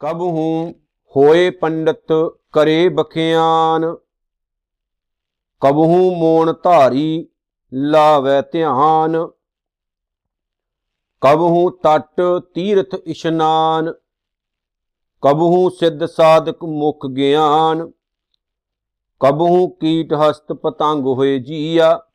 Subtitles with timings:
[0.00, 0.74] ਕਬ ਹੂੰ
[1.16, 2.12] ਹੋਏ ਪੰਡਤ
[2.52, 3.96] ਕਰੇ ਬਖਿਆਨ?
[5.60, 7.28] ਕਬ ਹੂੰ ਮੋਣ ਧਾਰੀ
[7.74, 9.26] ਲਾਵੇ ਧਿਆਨ?
[11.20, 12.20] ਕਬ ਹੂੰ ਤਟ
[12.54, 13.92] ਤੀਰਥ ਇਸ਼ਨਾਨ?
[15.22, 17.92] ਕਬ ਹੂੰ ਸਿੱਧ ਸਾਧਕ ਮੁਖ ਗਿਆਨ?
[19.20, 22.05] ਕਬ ਹੂੰ ਕੀਟ ਹਸਤ ਪਤੰਗ ਹੋਏ ਜੀਆ?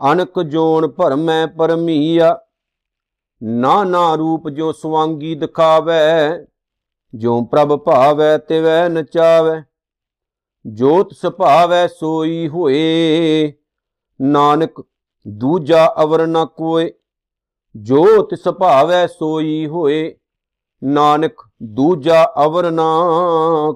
[0.00, 2.38] ਅਨਕ ਜੋਨ ਭਰਮੈ ਪਰਮੀਆ
[3.42, 6.46] ਨਾ ਨਾ ਰੂਪ ਜੋ ਸਵਾਂਗੀ ਦਿਖਾਵੇ
[7.14, 9.62] ਜੋ ਪ੍ਰਭ ਭਾਵੈ ਤਿਵੈ ਨਚਾਵੈ
[10.66, 13.52] ਜੋਤ ਸੁਭਾਵੈ ਸੋਈ ਹੋਏ,
[14.20, 14.86] ਨਾਨਕ
[15.28, 16.92] ਦੂਜਾ ਅਵਰ ਨ ਕੋਏ,
[17.76, 20.16] ਜੋਤ ਸੁਭਾਵੈ ਸੋਈ ਹੋਏ,
[20.84, 22.84] ਨਾਨਕ ਦੂਜਾ ਅਵਰ ਨਾ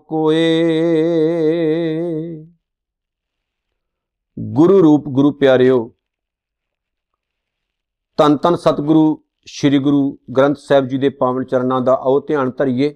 [0.08, 0.62] ਕੋਏ।
[4.38, 5.93] ਗੁਰੂ ਰੂਪ, ਗੁਰੂ ਪਿਆਰਿਓ
[8.18, 12.94] ਤਨ ਤਨ ਸਤਿਗੁਰੂ, ਸ੍ਰੀ ਗੁਰੂ ਗ੍ਰੰਥ ਸਾਹਿਬ ਜੀ ਦੇ ਪਾਵਨ ਚਰਨਾਂ ਦਾ ਆਓ ਧਿਆਨ ਧਰਿਏ।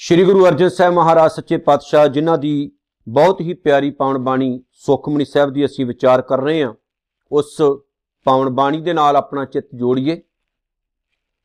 [0.00, 2.70] ਸ੍ਰੀ ਗੁਰੂ ਅਰਜਨ ਸਾਹਿਬ ਮਹਾਰਾਜ ਸੱਚੇ ਪਾਤਸ਼ਾਹ, ਜਿਨ੍ਹਾਂ ਦੀ
[3.06, 6.74] ਬਹੁਤ ਹੀ ਪਿਆਰੀ ਪਾਵਨ ਬਾਣੀ ਸੁਖਮਨੀ ਸਾਹਿਬ ਦੀ ਅਸੀਂ ਵਿਚਾਰ ਕਰ ਰਹੇ ਹਾਂ,
[7.32, 7.56] ਉਸ
[8.26, 10.20] ਪਾਵਨ ਬਾਣੀ ਦੇ ਨਾਲ ਆਪਣਾ ਚਿੱਤ ਜੋੜੀਏ।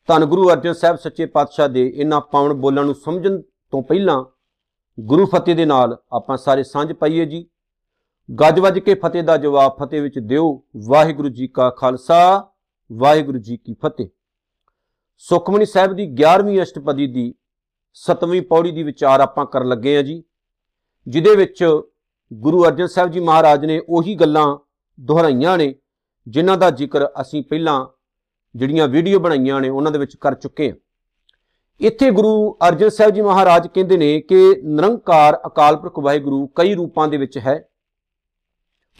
[0.08, 4.24] ਧੰਨ ਗੁਰੂ ਅਰਜਨ ਸਾਹਿਬ ਸੱਚੇ ਪਾਤਸ਼ਾਹ ਦੇ ਇਹਨਾਂ ਪਾਵਨ ਬੋਲਾਂ ਨੂੰ ਸਮਝਣ ਤੋਂ ਪਹਿਲਾਂ
[4.98, 7.46] ਗੁਰੂ ਫਤਿਹ ਦੇ ਨਾਲ ਆਪਾਂ ਸਾਰੇ ਸਾਂਝ ਪਾਈਏ ਜੀ।
[8.30, 12.52] ਗੱਜ ਵੱਜ ਕੇ ਫਤਿਹ ਦਾ ਜਵਾਬ ਫਤਿਹ ਵਿੱਚ ਦਿਓ। ਵਾਹਿਗੁਰੂ ਜੀ ਕਾ ਖਾਲਸਾ,
[12.92, 14.08] ਵਾਹਿਗੁਰੂ ਜੀ ਕੀ ਫਤਿਹ।
[15.18, 17.34] ਸੁਖਮਨੀ ਸਾਹਿਬ ਦੀ 11ਵੀਂ ਅਸ਼ਟਪਦੀ ਦੀ
[17.94, 20.24] 7ਵੀਂ ਪੌੜੀ ਦੀ ਵਿਚਾਰ ਆਪਾਂ ਕਰਨ ਲੱਗੇ ਆ ਜੀ,
[21.08, 21.82] ਜਿਹਦੇ ਵਿੱਚ
[22.34, 24.58] ਗੁਰੂ ਅਰਜਨ ਸਾਹਿਬ ਜੀ ਮਹਾਰਾਜ ਨੇ ਉਹੀ ਗੱਲਾਂ
[25.00, 25.76] ਦੁਹਰਾਈਆਂ ਨੇ,
[26.28, 27.88] ਜਿਨ੍ਹਾਂ ਦਾ ਜ਼ਿਕਰ ਅਸੀਂ ਪਹਿਲਾਂ
[28.56, 30.78] ਜਿਹੜੀਆਂ ਵੀਡੀਓ ਬਣਾਈਆਂ ਨੇ, ਉਹਨਾਂ ਦੇ ਵਿੱਚ ਕਰ ਚੁੱਕੇ ਹਾਂ।
[31.82, 37.08] ਇੱਥੇ ਗੁਰੂ ਅਰਜਨ ਸਾਹਿਬ ਜੀ ਮਹਾਰਾਜ ਕਹਿੰਦੇ ਨੇ ਕਿ ਨਿਰੰਕਾਰ ਅਕਾਲ ਪੁਰਖ ਵਾਹਿਗੁਰੂ ਕਈ ਰੂਪਾਂ
[37.08, 37.70] ਦੇ ਵਿੱਚ ਹੈ।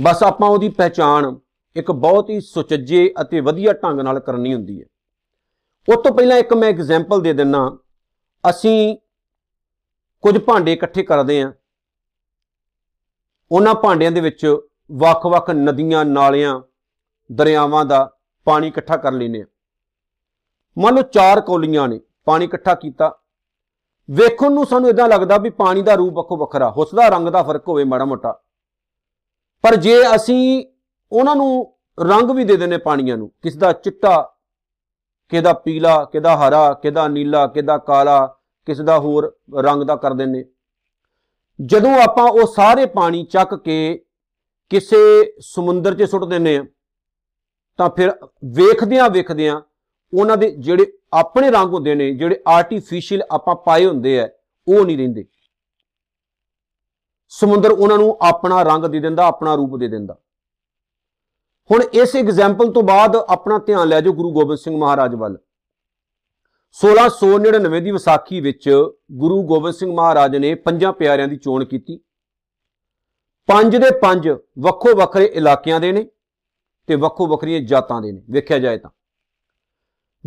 [0.02, 1.36] ਬਸ ਆਪਾਂ ਉਹਦੀ ਪਹਿਚਾਣ
[1.76, 4.86] ਇੱਕ ਬਹੁਤ ਹੀ ਸੁਚੱਜੇ ਅਤੇ ਵਧੀਆ ਢੰਗ ਨਾਲ ਕਰਨੀ ਹੁੰਦੀ ਹੈ।
[5.88, 7.78] ਉਸ ਤੋਂ ਪਹਿਲਾਂ ਇੱਕ ਮੈਂ ਐਗਜ਼ਾਮਪਲ ਦੇ ਦਿੰਨਾ।
[8.50, 8.98] ਅਸੀਂ
[10.24, 11.52] ਕੁਝ ਭਾਂਡੇ ਇਕੱਠੇ ਕਰਦੇ ਆਂ
[13.52, 14.46] ਉਹਨਾਂ ਭਾਂਡਿਆਂ ਦੇ ਵਿੱਚ
[14.92, 16.62] ਵੱਖ-ਵੱਖ ਨਦੀਆਂ, ਨਾਲਿਆਂ,
[17.32, 19.46] ਦਰਿਆਵਾਂ ਦਾ ਪਾਣੀ ਇਕੱਠਾ ਕਰ ਲੈਨੇ ਆ
[20.78, 23.20] ਮੰਨ ਲਓ ਚਾਰ ਕੌਲੀਆਂ ਨੇ, ਪਾਣੀ ਇਕੱਠਾ ਕੀਤਾ।
[24.10, 27.68] ਵੇਖਣ ਨੂੰ ਸਾਨੂੰ ਇਦਾਂ ਲੱਗਦਾ ਵੀ ਪਾਣੀ ਦਾ ਰੂਪ ਵੱਖੋ ਵੱਖਰਾ ਹੁਸਦਾ ਰੰਗ ਦਾ ਫ਼ਰਕ
[27.68, 28.40] ਹੋਵੇ ਮਾੜਾ ਮੋਟਾ।
[29.64, 30.66] ਪਰ ਜੇ ਅਸੀਂ
[31.12, 34.22] ਉਹਨਾਂ ਨੂੰ ਰੰਗ ਵੀ ਦੇ ਦਿੰਨੇ ਪਾਣੀਆਂ ਨੂੰ, ਕਿਸ ਦਾ ਚਿੱਟਾ
[35.32, 38.26] ਕਿਹਦਾ ਪੀਲਾ ਕਿਹਦਾ ਹਰਾ ਕਿਹਦਾ ਨੀਲਾ ਕਿਹਦਾ ਕਾਲਾ,
[38.68, 40.44] ਕਿਸ ਦਾ ਹੋਰ ਰੰਗ ਦਾ ਕਰ ਦਿੰਨੇ
[41.60, 44.06] ਜਦੋਂ ਆਪਾਂ ਉਹ ਸਾਰੇ ਪਾਣੀ ਚੱਕ ਕੇ
[44.72, 44.98] ਕਿਸੇ
[45.40, 46.66] ਸਮੁੰਦਰ 'ਚ ਸੁੱਟ ਦਿੰਨੇ ਆ
[47.80, 48.12] ਤਾਂ ਫਿਰ
[48.56, 49.62] ਵੇਖਦਿਆਂ ਵੇਖਦਿਆਂ
[50.14, 54.28] ਉਹਨਾਂ ਦੇ ਜਿਹੜੇ ਆਪਣੇ ਰੰਗ ਹੁੰਦੇ ਨੇ, ਜਿਹੜੇ ਆਰਟੀਫੀਸ਼ੀਅਲ ਆਪਾਂ ਪਾਏ ਹੁੰਦੇ ਆ,
[54.68, 55.26] ਉਹ ਨਹੀਂ ਰਹਿੰਦੇ।
[57.40, 60.18] ਸਮੁੰਦਰ ਉਹਨਾਂ ਨੂੰ ਆਪਣਾ ਰੰਗ ਦੇ ਦਿੰਦਾ, ਆਪਣਾ ਰੂਪ ਦੇ ਦਿੰਦਾ।
[61.72, 65.38] ਹੁਣ ਇਸ ਐਗਜ਼ਾਮਪਲ ਤੋਂ ਬਾਅਦ ਆਪਣਾ ਧਿਆਨ ਲੈ ਜਾਓ ਗੁਰੂ ਗੋਬਿੰਦ ਸਿੰਘ ਮਹਾਰਾਜ ਵੱਲ।
[66.72, 71.98] 1699 ਦੀ ਵਿਸਾਖੀ ਵਿੱਚ ਗੁਰੂ ਗੋਬਿੰਦ ਸਿੰਘ ਮਹਾਰਾਜ ਨੇ ਪੰਜਾਂ ਪਿਆਰਿਆਂ ਦੀ ਚੋਣ ਕੀਤੀ।
[73.48, 74.30] ਪੰਜ ਦੇ ਪੰਜ
[74.60, 76.10] ਵੱਖੋ ਵੱਖਰੇ ਇਲਾਕਿਆਂ ਦੇ ਨੇ
[76.88, 78.90] ਤੇ ਵੱਖੋ ਵੱਖਰੀਆਂ ਜਾਤਾਂ ਦੇ ਨੇ। ਵੇਖਿਆ ਜਾਏ ਤਾਂ।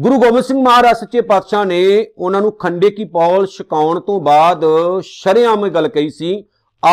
[0.00, 4.64] ਗੁਰੂ ਗੋਬਿੰਦ ਸਿੰਘ ਮਹਾਰਾਜ ਸੱਚੇ ਪਾਤਸ਼ਾਹ ਨੇ ਉਹਨਾਂ ਨੂੰ ਖੰਡੇ ਕੀ ਪੌਲ ਛਕਾਉਣ ਤੋਂ ਬਾਅਦ
[5.00, 6.44] ਸ਼ਰਿਆਮ ਗੱਲ ਕਹੀ ਸੀ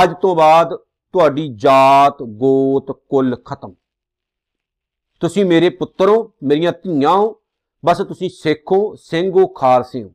[0.04, 0.76] ਅੱਜ ਤੋਂ ਬਾਅਦ
[1.14, 3.74] ਤੁਹਾਡੀ ਜਾਤ, ਗੋਤ, ਕੁੱਲ ਖਤਮ।
[5.20, 7.42] ਤੁਸੀਂ ਮੇਰੇ ਪੁੱਤਰ ਹੋ, ਮੇਰੀਆਂ ਧੀਆਂ ਹੋ,
[7.86, 10.14] ਬਸ ਤੁਸੀਂ ਸਿੱਖ ਹੋ, ਸਿੰਘ ਹੋ, ਖਾਲਸੇ ਹੋ।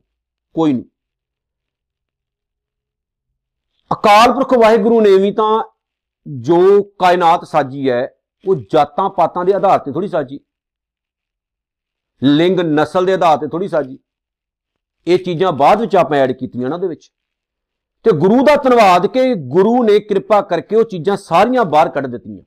[0.53, 0.83] ਕੋਈ ਨਹੀਂ।
[3.93, 5.63] ਅਕਾਲ ਪੁਰਖ ਵਾਹਿਗੁਰੂ ਨੇ ਵੀ ਤਾਂ
[6.27, 8.15] ਜੋ ਕਾਇਨਾਤ ਸਾਜੀ ਹੈ,
[8.47, 10.39] ਉਹ ਜਾਤਾਂ ਪਾਤਾਂ ਦੇ ਆਧਾਰ ਤੇ ਥੋੜੀ ਸਾਜੀ।
[12.23, 13.99] ਲਿੰਗ ਨਸਲ ਦੇ ਆਧਾਰ ਤੇ ਥੋੜੀ ਸਾਜੀ।
[15.07, 17.11] ਇਹ ਚੀਜ਼ਾਂ ਬਾਅਦ ਵਿੱਚ ਆਪਾਂ ਐਡ ਕੀਤੀਆਂ ਨਾ ਉਹਦੇ ਵਿੱਚ।
[18.05, 22.43] ਤੇ ਗੁਰੂ ਦਾ ਧੰਨਵਾਦ ਕਿ ਗੁਰੂ ਨੇ ਕਿਰਪਾ ਕਰਕੇ ਉਹ ਚੀਜ਼ਾਂ ਸਾਰੀਆਂ ਬਾਹਰ ਕੱਢ ਦਿੱਤੀਆਂ।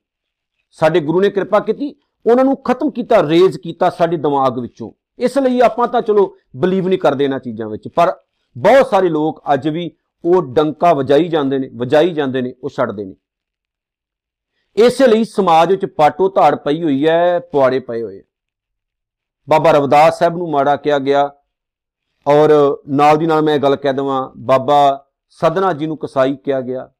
[0.79, 5.37] ਸਾਡੇ ਗੁਰੂ ਨੇ ਕਿਰਪਾ ਕੀਤੀ, ਉਹਨਾਂ ਨੂੰ ਖਤਮ ਕੀਤਾ, ਰੇਜ਼ ਕੀਤਾ ਸਾਡੇ ਦਿਮਾਗ ਵਿੱਚੋਂ। ਇਸ
[5.37, 8.15] ਲਈ ਆਪਾਂ ਤਾਂ ਚਲੋ ਬਲੀਵ ਨਹੀਂ ਕਰਦੇ ਇਹਨਾਂ ਚੀਜ਼ਾਂ ਵਿੱਚ, ਪਰ
[8.55, 9.91] ਬਹੁਤ ਸਾਰੇ ਲੋਕ ਅੱਜ ਵੀ
[10.23, 13.15] ਉਹ ਡੰਕਾ ਵਜਾਈ ਜਾਂਦੇ ਨੇ, ਵਜਾਈ ਜਾਂਦੇ ਨੇ, ਉਹ ਛੱਡਦੇ ਨੇ।
[14.77, 18.21] ਇਸੇ ਲਈ ਸਮਾਜ ਵਿੱਚ ਪਾਟੋ ਧਾੜ ਪਈ ਹੋਈ ਹੈ, ਪੁਆੜੇ ਪਏ ਹੋਏ
[19.47, 21.29] ਬਾਬਾ ਰਵਦਾਸ ਸਾਹਿਬ ਨੂੰ ਮਾੜਾ ਕਿਹਾ ਗਿਆ,
[22.25, 22.51] ਔਰ
[22.89, 25.02] ਨਾਲ ਦੀ ਨਾਲ ਮੈਂ ਗੱਲ ਕਹਿ ਦਵਾਂ, ਬਾਬਾ
[25.41, 26.91] ਸਦਨਾ ਜੀ ਨੂੰ ਕਸਾਈ ਕਿਹਾ ਗਿਆ।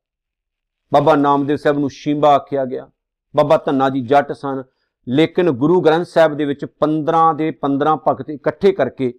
[0.94, 2.92] ਬਾਬਾ ਨਾਮਦੇਵ ਸਾਹਿਬ ਨੂੰ ਸ਼ਿੰਬਾ ਆਖਿਆ ਗਿਆ।
[3.36, 4.64] ਬਾਬਾ ਧੰਨਾ ਜੀ ਜੱਟ ਸਨ।
[5.08, 9.14] ਲੇਕਿਨ ਗੁਰੂ ਗ੍ਰੰਥ ਸਾਹਿਬ ਦੇ ਵਿੱਚ 15 ਦੇ 15 ਭਗਤ ਇਕੱਠੇ ਕਰਕੇ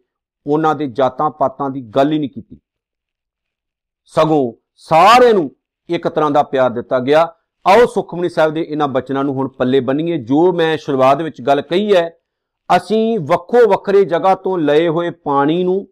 [0.46, 2.60] ਉਹਨਾਂ ਦੇ ਜਾਤਾਂ ਪਾਤਾਂ ਦੀ ਗੱਲ ਹੀ ਨਹੀਂ ਕੀਤੀ।
[4.04, 5.56] ਸਗੋਂ ਸਾਰਿਆਂ ਨੂੰ
[5.88, 7.22] ਇੱਕ ਤਰ੍ਹਾਂ ਦਾ ਪਿਆਰ ਦਿੱਤਾ ਗਿਆ।
[7.66, 11.62] ਆਓ ਸੁਖਮਨੀ ਸਾਹਿਬ ਦੇ ਇਹਨਾਂ ਬਚਨਾਂ ਨੂੰ ਹੁਣ ਪੱਲੇ ਬੰਨੀਏ। ਜੋ ਮੈਂ ਸ਼ੁਰੂਆਤ ਵਿੱਚ ਗੱਲ
[11.62, 12.16] ਕਹੀ ਹੈ,
[12.76, 15.88] ਅਸੀਂ ਵੱਖੋ ਵੱਖਰੇ ਜਗ੍ਹਾ ਤੋਂ ਲਏ ਹੋਏ ਪਾਣੀ ਨੂੰ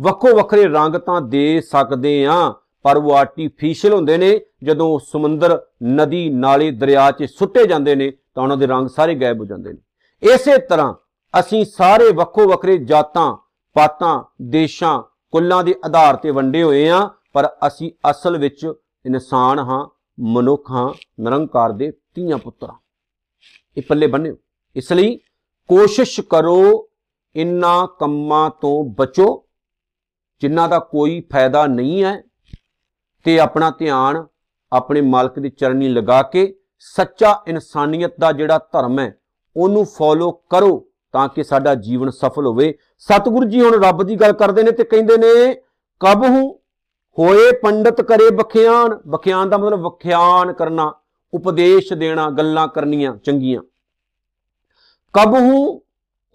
[0.00, 6.28] ਵੱਖੋ ਵੱਖਰੇ ਰੰਗ ਤਾਂ ਦੇ ਸਕਦੇ ਹਾਂ। ਪਰ ਉਹ ਆਰਟੀਫੀਸ਼ੀਅਲ ਹੁੰਦੇ ਨੇ। ਜਦੋਂ ਸਮੁੰਦਰ, ਨਦੀ,
[6.30, 9.78] ਨਾਲੇ, ਦਰਿਆ 'ਚ ਸੁੱਟੇ ਜਾਂਦੇ ਨੇ, ਤਾਂ ਉਹਨਾਂ ਦੇ ਰੰਗ ਸਾਰੇ ਗਾਇਬ ਹੋ ਜਾਂਦੇ ਨੇ।
[10.34, 10.94] ਇਸੇ ਤਰ੍ਹਾਂ
[11.40, 13.36] ਅਸੀਂ ਸਾਰੇ ਵੱਖੋ ਵੱਖਰੇ ਜਾਤਾਂ,
[13.76, 18.72] ਪਾਤਾਂ, ਦੇਸ਼ਾਂ, ਕੁੱਲਾਂ ਦੇ ਆਧਾਰ ਤੇ ਵੰਡੇ ਹੋਏ ਆ, ਪਰ ਅਸੀਂ ਅਸਲ ਵਿੱਚ
[19.06, 19.86] ਇਨਸਾਨ ਹਾਂ,
[20.20, 22.74] ਮਨੁੱਖ ਹਾਂ, ਨਿਰੰਕਾਰ ਦੇ ਧੀਆਂ ਪੁੱਤਰਾਂ।
[23.76, 24.36] ਇਹ ਪੱਲੇ ਬੰਨਿਓ
[24.76, 25.16] ਇਸ ਲਈ
[25.68, 26.88] ਕੋਸ਼ਿਸ਼ ਕਰੋ,
[27.36, 29.44] ਇਨ੍ਹਾਂ ਕੰਮਾਂ ਤੋਂ ਬਚੋ,
[30.40, 32.22] ਜਿਨ੍ਹਾਂ ਦਾ ਕੋਈ ਫਾਇਦਾ ਨਹੀਂ ਹੈ।
[33.26, 34.24] ਤੇ ਆਪਣਾ ਧਿਆਨ
[34.72, 36.42] ਆਪਣੇ ਮਾਲਕ ਦੀ ਚਰਨੀ ਲਗਾ ਕੇ
[36.78, 39.14] ਸੱਚਾ ਇਨਸਾਨੀਅਤ ਦਾ ਜਿਹੜਾ ਧਰਮ ਹੈ,
[39.56, 44.32] ਉਹਨੂੰ ਫੋਲੋ ਕਰੋ ਤਾਂ ਕਿ ਸਾਡਾ ਜੀਵਨ ਸਫਲ ਹੋਵੇ। ਸਤਿਗੁਰੂ ਜੀ ਹੁਣ ਰੱਬ ਦੀ ਗੱਲ
[44.32, 45.54] ਕਰਦੇ ਨੇ ਤੇ ਕਹਿੰਦੇ ਨੇ
[46.00, 46.50] ਕਬਹੂ
[47.18, 50.92] ਹੋਏ ਪੰਡਤ ਕਰੇ ਬਖਿਆਨ। ਬਖਿਆਨ ਦਾ ਮਤਲਬ ਵਖਿਆਨ ਕਰਨਾ,
[51.32, 53.62] ਉਪਦੇਸ਼ ਦੇਣਾ, ਗੱਲਾਂ ਕਰਨੀਆਂ ਚੰਗੀਆਂ।
[55.14, 55.64] ਕਬਹੂ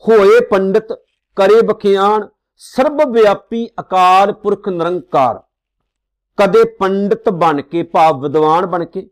[0.04, 0.94] ਹੋਏ ਪੰਡਤ
[1.38, 2.28] ਕਰੇ ਬਖਿਆਨ।
[2.62, 5.42] ਸਰਬ ਵਿਆਪੀ ਅਕਾਲ ਪੁਰਖ ਨਿਰੰਕਾਰ।
[6.42, 9.10] ਕਦੇ ਪੰਡਤ ਬਣ ਕੇ, ਭਾਵ ਵਿਦਵਾਨ ਬਣ ਕੇ,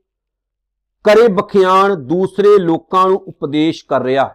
[1.04, 4.34] ਕਰੇ ਬਖਿਆਨ, ਦੂਸਰੇ ਲੋਕਾਂ ਨੂੰ ਉਪਦੇਸ਼ ਕਰ ਰਿਹਾ। ਹੈ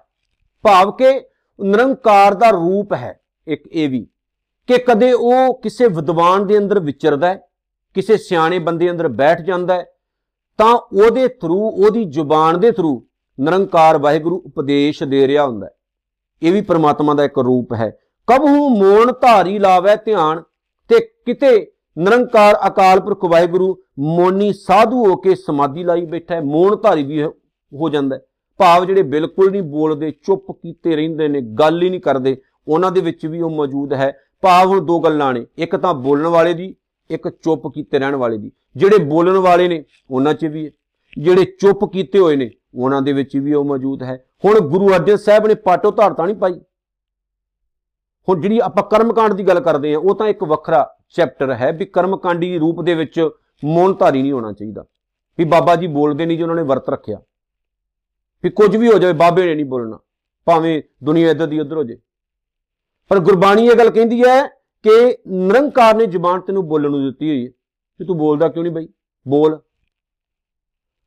[0.62, 1.20] ਭਾਵ ਕਿ
[1.61, 4.06] ਨਿਰੰਕਾਰ ਦਾ ਰੂਪ ਹੈ ਇੱਕ ਇਹ ਵੀ,
[4.67, 7.49] ਕਿ ਕਦੇ ਉਹ ਕਿਸੇ ਵਿਦਵਾਨ ਦੇ ਅੰਦਰ ਵਿਚਰਦਾ ਹੈ,
[7.94, 9.85] ਕਿਸੇ ਸਿਆਣੇ ਬੰਦੇ ਅੰਦਰ ਬੈਠ ਜਾਂਦਾ ਹੈ,
[10.58, 13.06] ਤਾਂ ਉਹਦੇ ਥਰੂ ਉਹਦੀ ਜ਼ੁਬਾਨ ਦੇ ਥਰੂ
[13.41, 15.75] ਨਿਰੰਕਾਰ ਵਾਹਿਗੁਰੂ ਉਪਦੇਸ਼ ਦੇ ਰਿਹਾ ਹੁੰਦਾ ਹੈ।
[16.43, 20.43] ਇਹ ਵੀ ਪ੍ਰਮਾਤਮਾ ਦਾ ਇੱਕ ਰੂਪ ਹੈ। ਕਬਹੂ ਮੋਣ ਧਾਰੀ ਲਾਵੇ ਧਿਆਨ
[20.88, 26.76] ਤੇ ਕਿਤੇ ਨਿਰੰਕਾਰ ਅਕਾਲ ਪੁਰਖ ਵਾਹਿਗੁਰੂ, ਮੋਨੀ ਸਾਧੂ ਹੋ ਕੇ ਸਮਾਧੀ ਲਾਈ ਬੈਠਾ ਹੈ ਮੋਣ
[26.76, 28.20] ਧਾਰੀ ਵੀ ਹੋ ਜਾਂਦਾ ਹੈ।
[28.58, 32.37] ਭਾਵ ਜਿਹੜੇ ਬਿਲਕੁਲ ਨਹੀਂ ਬੋਲਦੇ, ਚੁੱਪ ਕੀਤੇ ਰਹਿੰਦੇ ਨੇ, ਗੱਲ ਹੀ ਨਹੀਂ ਕਰਦੇ,
[32.69, 36.26] ਉਹਨਾਂ ਦੇ ਵਿੱਚ ਵੀ ਉਹ ਮੌਜੂਦ ਹੈ। ਭਾਵ ਹੁਣ ਦੋ ਗੱਲਾਂ ਨੇ, ਇੱਕ ਤਾਂ ਬੋਲਣ
[36.26, 36.75] ਵਾਲੇ ਦੀ,
[37.11, 40.70] ਇੱਕ ਚੁੱਪ ਕੀਤੇ ਰਹਿਣ ਵਾਲੇ ਦੀ। ਜਿਹੜੇ ਬੋਲਣ ਵਾਲੇ ਨੇ, ਉਹਨਾਂ 'ਚ ਵੀ ਹੈ।
[41.19, 45.17] ਜਿਹੜੇ ਚੁੱਪ ਕੀਤੇ ਹੋਏ ਨੇ, ਉਹਨਾਂ ਦੇ ਵਿੱਚ ਵੀ ਉਹ ਮੌਜੂਦ ਹੈ। ਹੁਣ ਗੁਰੂ ਅਰਜਨ
[45.17, 46.61] ਸਾਹਿਬ ਨੇ ਪਾਟੋ ਧਾਰਤਾ ਨਹੀਂ ਪਾਈ?
[48.29, 51.85] ਹੁਣ ਜਿਹੜੀ ਆਪਾਂ ਕਰਮਕਾਂਡ ਦੀ ਗੱਲ ਕਰਦੇ ਆ ਉਹ ਤਾਂ ਇੱਕ ਵੱਖਰਾ ਚੈਪਟਰ ਹੈ ਵੀ
[51.85, 53.29] ਕਰਮਕਾਂਡੀ ਰੂਪ ਦੇ ਵਿੱਚ
[53.65, 54.85] ਮੌਨ ਧਾਰੀ ਨਹੀਂ ਹੋਣਾ ਚਾਹੀਦਾ।
[55.38, 57.19] ਵੀ ਬਾਬਾ ਜੀ ਬੋਲਦੇ ਨਹੀਂ ਜੀ, ਉਹਨਾਂ ਨੇ ਵਰਤ ਰੱਖਿਆ।
[58.44, 59.99] ਵੀ ਕੁਝ ਵੀ ਹੋ ਜਾਵੇ, ਬਾਬੇ ਨੇ ਨਹੀਂ ਬੋਲਣਾ।
[60.44, 61.99] ਭਾਵੇਂ ਦੁਨੀਆ ਇੱਧਰ ਦੀ ਉੱਧਰ ਹੋ ਜੇ।
[63.09, 64.47] ਪਰ ਗੁਰਬਾਣੀ ਇਹ ਗੱਲ ਕਹਿੰਦੀ ਹੈ
[64.82, 67.50] ਕਿ ਨਿਰੰਕਾਰ ਨੇ ਜ਼ੁਬਾਨ ਤੈਨੂੰ ਬੋਲਣ ਨੂੰ ਦਿੱਤੀ ਹੋਈ ਹੈ।
[67.99, 68.88] ਕਿ ਤੂੰ ਬੋਲਦਾ ਕਿਉਂ ਨਹੀਂ ਬਈ?
[69.29, 69.61] ਬੋਲ।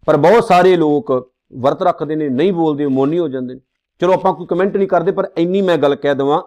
[0.05, 3.61] ਪਰ ਬਹੁਤ ਸਾਰੇ ਲੋਕ ਵਰਤ ਰੱਖਦੇ ਨੇ, ਨਹੀਂ ਬੋਲਦੇ, ਮੋਨੀ ਹੋ ਜਾਂਦੇ ਨੇ।
[3.99, 6.41] ਚਲੋ ਆਪਾਂ ਕੋਈ ਕਮੈਂਟ ਨਹੀਂ ਕਰਦੇ, ਪਰ ਇੰਨੀ ਮੈਂ ਗੱਲ ਕਹਿ ਦਵਾਂ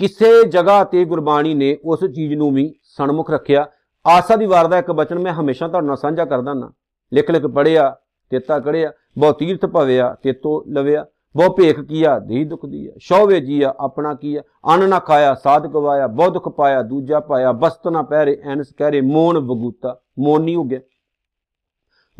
[0.00, 3.66] ਕਿਸੇ ਜਗ੍ਹਾ ਤੇ ਗੁਰਬਾਣੀ ਨੇ ਉਸ ਚੀਜ਼ ਨੂੰ ਵੀ ਸਨਮੁਖ ਰੱਖਿਆ।
[4.06, 6.70] ਆਸਾ ਦੀ ਵਾਰ ਦਾ ਇੱਕ ਬਚਨ ਮੈਂ ਹਮੇਸ਼ਾ ਤੁਹਾਡੇ ਨਾਲ ਸਾਂਝਾ ਕਰਦਾ ਨਾ।
[7.12, 7.94] ਲਿਖ ਲਿਖ ਪੜਿਆ
[8.30, 11.04] ਤੇਤਾ ਕੜਿਆ, ਬਹੁ ਤੀਰਥ ਭਵਿਆ, ਤੇਤੋ ਲਵਿਆ,
[11.36, 16.06] ਬਹੁ ਭੇਖ ਕੀਆ ਦੇਹ ਦੁਖ ਦੀਆ ਸ਼ੌਵੇ ਜੀਆ, ਆਪਣਾ ਕੀਆ, ਅੰਨ ਨਾ ਖਾਇਆ ਸਾਧ ਗਵਾਇਆ
[16.06, 20.64] ਬਹੁ ਦੁਖ ਪਾਇਆ, ਦੂਜਾ ਪਾਇਆ, ਬਸਤ ਨਾ ਪਹਿਰੇ, ਐਨਸ ਕਹਰੇ, ਮੋਨ ਵਗੂਤਾ, ਮੋਨ ਨਹੀਂ ਹੋ
[20.64, 20.80] ਗਿਆ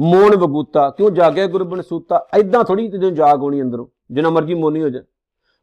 [0.01, 2.27] ਮੋਨ ਵਗੂਤਾ, ਕਿਉਂ ਜਾਗਿਆ ਗੁਰਬਨ ਸੂਤਾ?
[2.35, 5.01] ਐਦਾਂ ਥੋੜੀ ਤੇ ਜਾਗ ਹੋਣੀ ਅੰਦਰੋਂ, ਜਿੰਨਾ ਮਰਜ਼ੀ ਮੋਨੀ ਹੋ ਜਾ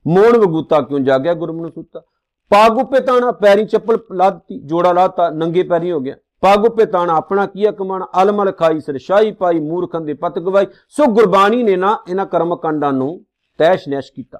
[0.07, 2.01] ਮੋਨ ਵਗੂਤਾ ਕਿਉਂ ਜਾਗਿਆ ਗੁਰਬਨ ਸੂਤਾ?
[2.49, 7.45] ਪਾਗੁਪੇ ਤਾਣਾ ਪੈਰੀ ਚੱਪਲ ਲਾ ਦਿੱਤੀ, ਜੋੜਾ ਲਾਤਾ, ਨੰਗੇ ਪੈਰੀ ਹੋ ਗਿਆ। ਪਾਗੁਪੇ ਤਾਣਾ ਆਪਣਾ
[7.45, 8.07] ਕੀਆ ਕਮਾਣਾ?
[8.21, 12.93] ਅਲਮਲ ਖਾਈ ਸਰਸ਼ਾਈ ਪਾਈ, ਮੂਰਖਾਂ ਦੇ ਪਤ ਗਵਾਈ। ਸੋ ਗੁਰਬਾਣੀ ਨੇ ਨਾ ਇਹਨਾਂ ਕਰਮ ਕਾਂਡਾਂ
[12.93, 13.25] ਨੂੰ
[13.57, 14.39] ਤੈਸ਼ ਨੈਸ਼ ਕੀਤਾ।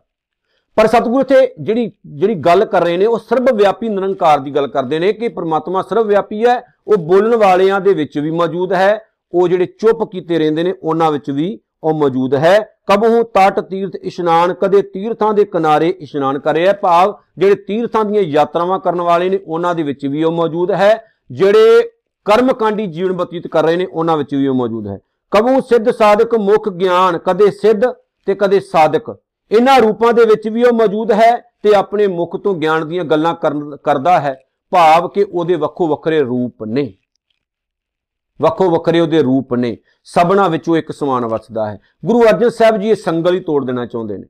[0.75, 4.68] ਪਰ ਸਤਿਗੁਰੂ ਇੱਥੇ ਜਿਹੜੀ ਜਿਹੜੀ ਗੱਲ ਕਰ ਰਹੇ ਨੇ, ਉਹ ਸਰਬ ਵਿਆਪੀ ਨਿਰੰਕਾਰ ਦੀ ਗੱਲ
[4.68, 9.06] ਕਰਦੇ ਨੇ ਕਿ ਪ੍ਰਮਾਤਮਾ ਸਰਬ ਵਿਆਪੀ ਹੈ, ਉਹ ਬੋਲਣ ਵਾਲਿਆਂ ਦੇ ਵਿੱਚ ਵੀ ਮੌਜੂਦ ਹੈ,
[9.33, 12.57] ਉਹ ਜਿਹੜੇ ਚੁੱਪ ਕੀਤੇ ਰਹਿੰਦੇ ਨੇ, ਉਹਨਾਂ ਵਿੱਚ ਵੀ ਉਹ ਮੌਜੂਦ ਹੈ।
[12.88, 18.80] ਕਬਹੂ ਤਟ ਤੀਰਥ ਇਸ਼ਨਾਨ, ਕਦੇ ਤੀਰਥਾਂ ਦੇ ਕਿਨਾਰੇ ਇਸ਼ਨਾਨ ਕਰਿਆ ਭਾਵ, ਜਿਹੜੇ ਤੀਰਥਾਂ ਦੀਆਂ ਯਾਤਰਾਵਾਂ
[18.80, 21.89] ਕਰਨ ਵਾਲੇ ਨੇ, ਉਹਨਾਂ ਦੇ ਵਿੱਚ ਵੀ ਉਹ ਮੌਜੂਦ ਹੈ। ਜਿਹੜੇ
[22.25, 25.00] ਕਰਮਕਾਂਡੀ ਜੀਵਨ ਬਤੀਤ ਕਰ ਰਹੇ ਨੇ, ਉਹਨਾਂ ਵਿੱਚ ਵੀ ਉਹ ਮੌਜੂਦ ਹੈ।
[25.31, 27.81] ਕਬਹੂ ਸਿੱਧ ਸਾਧਕ ਮੁਖ ਗਿਆਨ, ਕਦੇ ਸਿੱਧ
[28.25, 29.15] ਤੇ ਕਦੇ ਸਾਧਕ।
[29.51, 31.31] ਇਹਨਾਂ ਰੂਪਾਂ ਦੇ ਵਿੱਚ ਵੀ ਉਹ ਮੌਜੂਦ ਹੈ
[31.63, 33.36] ਤੇ ਆਪਣੇ ਮੁਖ ਤੋਂ ਗਿਆਨ ਦੀਆਂ ਗੱਲਾਂ
[33.84, 34.39] ਕਰਦਾ ਹੈ।
[34.72, 36.93] ਭਾਵ ਕਿ ਉਹਦੇ ਵੱਖੋ ਵੱਖਰੇ ਰੂਪ ਨੇ।
[38.41, 42.89] ਵੱਖੋ ਵੱਖਰੇ ਉਹਦੇ ਰੂਪ ਨੇ, ਸਭਨਾ ਵਿੱਚੋਂ ਇੱਕ ਸਮਾਨ ਵਸਦਾ ਹੈ। ਗੁਰੂ ਅਰਜਨ ਸਾਹਿਬ ਜੀ
[42.89, 44.27] ਇਹ ਸੰਗਲ ਹੀ ਤੋੜ ਦੇਣਾ ਚਾਹੁੰਦੇ ਨੇ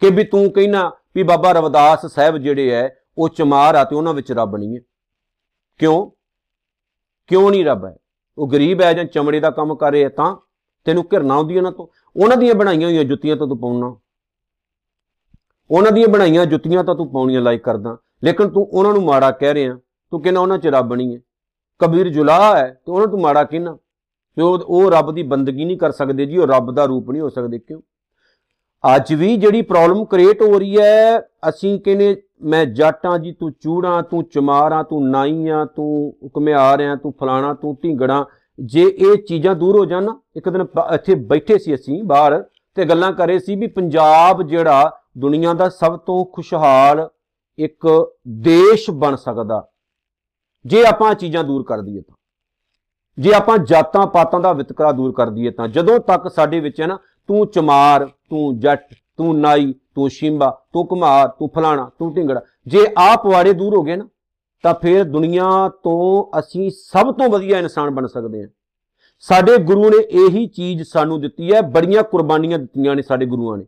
[0.00, 2.88] ਕਿ ਵੀ ਤੂੰ ਕਹਿਣਾ ਵੀ ਬਾਬਾ ਰਵਿਦਾਸ ਸਾਹਿਬ ਜਿਹੜੇ ਐ,
[3.18, 4.80] ਉਹ ਚਮਾਰ ਆ ਤੇ ਉਹਨਾਂ ਵਿੱਚ ਰੱਬ ਨਹੀਂ ਹੈ
[5.78, 6.10] ਕਿਉਂ?
[7.26, 7.96] ਕਿਉਂ ਨਹੀਂ ਰੱਬ ਹੈ
[8.38, 10.36] ਉਹ ਗਰੀਬ ਹੈ ਜਾਂ ਚਮੜੇ ਦਾ ਕੰਮ ਕਰ ਰਿਹਾ ਤਾਂ
[10.84, 11.86] ਤੈਨੂੰ ਘਿਰਨਾ ਆਉਂਦੀ ਉਹਨਾਂ ਤੋਂ?
[12.22, 13.96] ਉਹਨਾਂ ਦੀਆਂ ਬਣਾਈਆਂ ਹੋਈਆਂ ਜੁੱਤੀਆਂ ਤਾਂ ਤੂੰ ਪਾਉਣਾ।
[15.70, 19.54] ਉਹਨਾਂ ਦੀਆਂ ਬਣਾਈਆਂ ਜੁੱਤੀਆਂ ਤਾਂ ਤੂੰ ਪਾਉਣੀਆਂ ਲਾਈਕ ਕਰਦਾ। ਲੇਕਿਨ ਤੂੰ ਉਹਨਾਂ ਨੂੰ ਮਾੜਾ ਕਹਿ
[19.54, 19.78] ਰਿਹਾ।
[20.10, 21.20] ਤੂੰ ਕਹਿੰਦਾ ਉਹਨਾਂ 'ਚ ਰੱਬ ਨਹੀਂ ਹੈ
[21.80, 23.72] ਕਬੀਰ ਜੁਲਾਹ ਹੈ ਤੇ ਉਹਨਾਂ ਨੂੰ ਮਾੜਾ ਕਹਿਣਾ
[24.36, 27.28] ਕਿ ਉਹ ਰੱਬ ਦੀ ਬੰਦਗੀ ਨਹੀਂ ਕਰ ਸਕਦੇ ਜੀ, ਉਹ ਰੱਬ ਦਾ ਰੂਪ ਨਹੀਂ ਹੋ
[27.28, 27.80] ਸਕਦੇ, ਕਿਉਂ?
[28.84, 34.02] ਅੱਜ ਵੀ ਜਿਹੜੀ ਪ੍ਰੋਬਲਮ ਕ੍ਰੀਏਟ ਹੋ ਰਹੀ ਹੈ, ਅਸੀਂ ਕਹਿੰਦੇ, ਮੈਂ ਜਾਟਾਂ ਜੀ, ਤੂੰ ਚੂੜਾਂ,
[34.02, 38.24] ਤੂੰ ਚਮਾਰਾਂ, ਤੂੰ ਨਾਈਆਂ, ਤੂੰ ਘੁਮਿਆਰ ਆ, ਤੂੰ ਫਲਾਣਾ, ਤੂੰ ਢਿੰਗੜਾ।
[38.58, 42.42] ਜੇ ਇਹ ਚੀਜ਼ਾਂ ਦੂਰ ਹੋ ਜਾਣ ਇੱਕ ਦਿਨ ਇੱਥੇ ਬੈਠੇ ਸੀ ਅਸੀਂ ਬਾਹਰ
[42.76, 47.08] ਤੇ ਗੱਲਾਂ ਕਰੇ ਸੀ ਵੀ ਪੰਜਾਬ ਜਿਹੜਾ ਦੁਨੀਆ ਦਾ ਸਭ ਤੋਂ ਖੁਸ਼ਹਾਲ
[47.58, 47.86] ਇੱਕ
[48.42, 49.62] ਦੇਸ਼ ਬਣ ਸਕਦਾ।
[50.64, 52.14] ਜੇ ਆਪਾਂ ਚੀਜ਼ਾਂ ਦੂਰ ਕਰ ਦਈਏ ਤਾਂ,
[53.18, 56.86] ਜੇ ਆਪਾਂ ਜਾਤਾਂ ਪਾਤਾਂ ਦਾ ਵਿਤਕਰਾ ਦੂਰ ਕਰ ਦਈਏ ਤਾਂ, ਜਦੋਂ ਤੱਕ ਸਾਡੇ ਵਿੱਚ ਹੈ
[56.86, 62.40] ਨਾ, ਤੂੰ ਚਮਾਰ, ਤੂੰ ਜੱਟ, ਤੂੰ ਨਾਈ, ਤੂੰ ਸ਼ਿੰਬਾ, ਤੂੰ ਕੁਮਾਰ ਤੂੰ ਫਲਾਣਾ, ਤੂੰ ਢਿੰਗੜਾ,
[62.66, 64.08] ਜੇ ਆਪ ਵਾੜੇ ਦੂਰ ਹੋ ਗਏ ਨਾ,
[64.64, 65.46] ਤਾਂ ਫਿਰ ਦੁਨੀਆ
[65.84, 68.48] ਤੋਂ ਅਸੀਂ ਸਭ ਤੋਂ ਵਧੀਆ ਇਨਸਾਨ ਬਣ ਸਕਦੇ ਹਾਂ।
[69.24, 73.64] ਸਾਡੇ ਗੁਰੂ ਨੇ ਇਹੀ ਚੀਜ਼ ਸਾਨੂੰ ਦਿੱਤੀ ਹੈ, ਬੜੀਆਂ ਕੁਰਬਾਨੀਆਂ ਦਿੱਤੀਆਂ ਨੇ ਸਾਡੇ ਗੁਰੂਆਂ ਨੇ।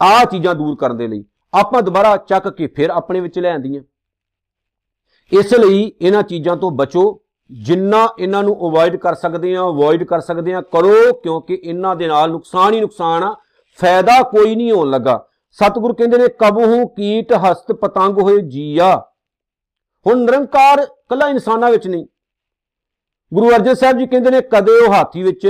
[0.00, 3.82] ਆਹ ਚੀਜ਼ਾਂ ਦੂਰ ਕਰਨ ਦੇ ਲਈ ਆਪਾਂ ਦੁਬਾਰਾ ਚੱਕ ਕੇ ਫਿਰ ਆਪਣੇ ਵਿੱਚ ਲੈ ਆਂਦੀਆਂ
[5.32, 10.20] ਇਸ ਲਈ ਇਹਨਾਂ ਚੀਜ਼ਾਂ ਤੋਂ ਬਚੋ। ਜਿੰਨਾ ਇਹਨਾਂ ਨੂੰ ਅਵੋਇਡ ਕਰ ਸਕਦੇ ਆ ਅਵੋਇਡ ਕਰ
[10.20, 13.34] ਸਕਦੇ ਆ ਕਰੋ, ਕਿਉਂਕਿ ਇਹਨਾਂ ਦੇ ਨਾਲ ਨੁਕਸਾਨ ਹੀ ਨੁਕਸਾਨ ਆ।
[13.78, 18.96] ਫਾਇਦਾ ਕੋਈ ਨਹੀਂ ਹੋਣ ਲੱਗਾ। ਸਤਿਗੁਰ ਕਹਿੰਦੇ ਨੇ, ਕਬਹੂ, ਕੀਟ, ਹਸਤ, ਪਤੰਗ ਹੋਏ ਜੀਆ।
[20.06, 22.06] ਹੁਣ ਨਿਰੰਕਾਰ ਕੱਲਾ ਇਨਸਾਨਾਂ ਵਿੱਚ ਨਹੀਂ।
[23.34, 25.46] ਗੁਰੂ ਅਰਜਨ ਸਾਹਿਬ ਜੀ ਕਹਿੰਦੇ ਨੇ, ਕਦੇ ਉਹ ਹਾਥੀ ਵਿੱਚ,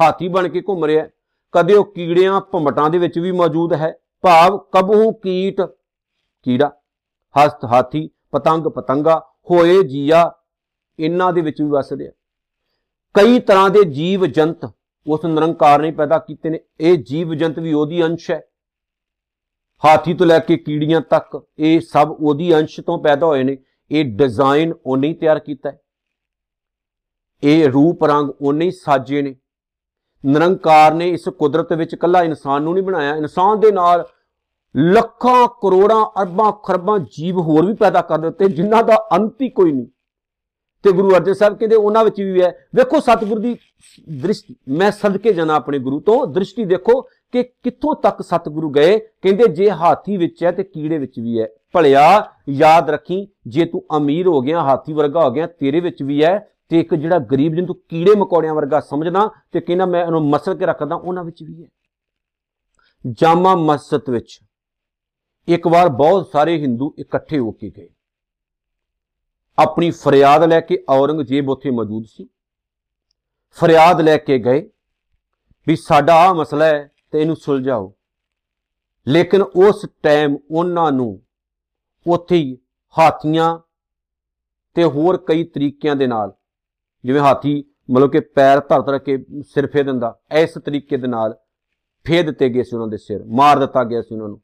[0.00, 1.06] ਹਾਥੀ ਬਣ ਕੇ ਘੁੰਮ ਰਿਹਾ
[1.54, 3.92] ਕਦੇ ਉਹ ਕੀੜਿਆਂ ਭੰਮਟਾਂ ਦੇ ਵਿੱਚ ਵੀ ਮੌਜੂਦ ਹੈ।
[4.22, 5.60] ਭਾਵ ਕਬਹੂ, ਕੀਟ,
[6.42, 6.70] ਕੀੜਾ,
[7.34, 10.32] ਹਸਤ, ਹਾਥੀ ਪਤੰਗ ਪਤੰਗਾ, ਹੋਏ ਜੀਆ,
[10.98, 12.10] ਇਹਨਾਂ ਦੇ ਵਿੱਚ ਵੀ ਵਸਦੇ ਆ।
[13.14, 14.70] ਕਈ ਤਰ੍ਹਾਂ ਦੇ ਜੀਵ ਜੰਤ
[15.06, 18.42] ਉਸ ਨਿਰੰਕਾਰ ਨੇ ਪੈਦਾ ਕੀਤੇ ਨੇ। ਇਹ ਜੀਵ ਜੰਤ ਵੀ ਉਹਦੀ ਅੰਸ਼ ਹੈ।
[19.84, 23.58] ਹਾਥੀ ਤੋਂ ਲੈ ਕੇ ਕੀੜੀਆਂ ਤੱਕ ਇਹ ਸਭ ਉਹਦੀ ਅੰਸ਼ ਤੋਂ ਪੈਦਾ ਹੋਏ ਨੇ।
[23.90, 25.80] ਇਹ ਡਿਜ਼ਾਈਨ ਉਹਨੇ ਹੀ ਤਿਆਰ ਕੀਤਾ ਹੈ।
[27.42, 29.36] ਇਹ ਰੂਪ ਰੰਗ ਉਹਨੇ ਹੀ ਸਾਜੇ ਨੇ।
[30.26, 34.08] ਨਿਰੰਕਾਰ ਨੇ ਇਸ ਕੁਦਰਤ ਵਿੱਚ ਕੱਲਾ ਇਨਸਾਨ ਨੂੰ ਨਹੀਂ ਬਣਾਇਆ। ਇਨਸਾਨ ਦੇ ਨਾਲ
[34.76, 39.72] ਲੱਖਾਂ, ਕਰੋੜਾਂ, ਅਰਬਾਂ, ਖਰਬਾਂ ਜੀਵ ਹੋਰ ਵੀ ਪੈਦਾ ਕਰ ਦਿੱਤੇ, ਜਿਨ੍ਹਾਂ ਦਾ ਅੰਤ ਹੀ ਕੋਈ
[39.72, 39.86] ਨਹੀਂ।
[40.82, 43.58] ਤੇ ਗੁਰੂ ਅਰਜਨ ਸਾਹਿਬ ਕਹਿੰਦੇ, ਉਹਨਾਂ ਵਿੱਚ ਵੀ ਹੈ। ਵੇਖੋ ਸਤਿਗੁਰ ਦੀ
[44.20, 47.00] ਦ੍ਰਿਸ਼ਟੀ। ਮੈਂ ਸਦਕੇ ਜਾਣਾ ਆਪਣੇ ਗੁਰੂ ਤੋਂ। ਦ੍ਰਿਸ਼ਟੀ ਦੇਖੋ
[47.32, 51.48] ਕਿ ਕਿੱਥੋਂ ਤੱਕ ਸਤਿਗੁਰੂ ਗਏ। ਕਹਿੰਦੇ, ਜੇ ਹਾਥੀ ਵਿੱਚ ਹੈ ਤੇ ਕੀੜੇ ਵਿੱਚ ਵੀ ਹੈ।
[51.72, 56.24] ਭਲਿਆ, ਯਾਦ ਰੱਖੀ, ਜੇ ਤੂੰ ਅਮੀਰ ਹੋ ਗਿਆ, ਹਾਥੀ ਵਰਗਾ ਹੋ ਗਿਆ, ਤੇਰੇ ਵਿੱਚ ਵੀ
[56.24, 60.28] ਹੈ। ਤੇ ਇੱਕ ਜਿਹੜਾ ਗਰੀਬ ਜਿਹਨੂੰ ਤੂੰ ਕੀੜੇ ਮਕੌੜਿਆਂ ਵਰਗਾ ਸਮਝਦਾ, ਤੇ ਕਹਿੰਦਾ, ਮੈਂ ਉਹਨੂੰ
[60.28, 61.68] ਮਸਲ ਕੇ ਰੱਖਦਾ, ਉਹਨਾਂ ਵਿੱਚ ਵੀ ਹੈ।
[63.10, 64.40] ਜਾਮਾ ਮਸਜਿਦ ਵਿੱਚ
[65.48, 67.88] ਇੱਕ ਵਾਰ ਬਹੁਤ ਸਾਰੇ ਹਿੰਦੂ ਇਕੱਠੇ ਹੋ ਕੇ ਗਏ।
[69.58, 72.28] ਆਪਣੀ ਫਰਿਆਦ ਲੈ ਕੇ ਔਰੰਗਜ਼ੇਬ ਉੱਥੇ ਮੌਜੂਦ ਸੀ।
[73.56, 74.68] ਫਰਿਆਦ ਲੈ ਕੇ ਗਏ
[75.66, 77.92] ਵੀ ਸਾਡਾ ਆ ਮਸਲਾ ਹੈ ਤੇ ਇਹਨੂੰ ਸੁਲਝਾਓ।
[79.06, 81.20] ਲੇਕਿਨ ਉਸ ਟਾਈਮ ਉਹਨਾਂ ਨੂੰ
[82.06, 82.56] ਉੱਥੇ ਹੀ
[82.96, 83.58] ਹਾਥੀਆਂ
[84.76, 86.32] ਤੇ ਹੋਰ ਕਈ ਤਰੀਕਿਆਂ ਦੇ ਨਾਲ,
[87.04, 91.36] ਜਿਵੇਂ ਹਾਥੀ ਮਤਲਬ ਕਿ ਪੈਰ ਧਰ ਧਰ ਕੇ ਸਿਰ ਫੇਰ ਦਿੰਦਾ, ਇਸ ਤਰੀਕੇ ਦੇ ਨਾਲ
[92.06, 94.40] ਫੇਰ ਦਿੱਤੇ ਗਏ ਸੀ ਉਹਨਾਂ ਦੇ ਸਿਰ, ਮਾਰ ਦਿੱਤਾ ਗਿਆ ਸੀ ਉਹਨਾਂ ਨੂੰ।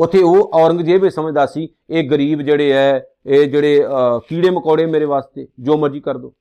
[0.00, 3.84] ਉੱਥੇ ਉਹ ਔਰੰਗਜ਼ੇਬ ਇਹ ਸਮਝਦਾ ਸੀ, ਇਹ ਗਰੀਬ ਜਿਹੜੇ ਐ, ਇਹ ਜਿਹੜੇ
[4.28, 6.32] ਕੀੜੇ ਮਕੌੜੇ ਮੇਰੇ ਵਾਸਤੇ, ਜੋ ਮਰਜ਼ੀ ਕਰ ਦੋ।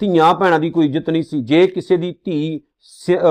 [0.00, 2.60] ਧੀਆਂ ਭੈਣਾਂ ਦੀ ਕੋਈ ਇੱਜ਼ਤ ਨਹੀਂ ਸੀ। ਜੇ ਕਿਸੇ ਦੀ ਧੀ